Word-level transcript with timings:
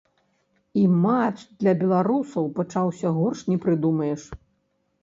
І 0.83 0.85
матч 1.03 1.43
для 1.65 1.75
беларусаў 1.83 2.51
пачаўся 2.59 3.07
горш 3.21 3.47
не 3.53 3.57
прыдумаеш. 3.69 4.31